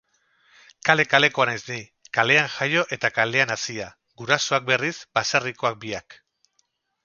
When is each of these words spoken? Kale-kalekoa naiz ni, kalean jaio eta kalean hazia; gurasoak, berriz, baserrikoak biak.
Kale-kalekoa 0.87 1.45
naiz 1.49 1.59
ni, 1.67 1.77
kalean 2.19 2.49
jaio 2.55 2.87
eta 2.99 3.13
kalean 3.19 3.55
hazia; 3.57 3.93
gurasoak, 4.23 4.69
berriz, 4.73 4.93
baserrikoak 5.21 5.83
biak. 5.87 6.21